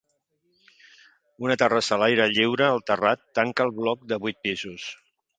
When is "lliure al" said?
2.31-2.81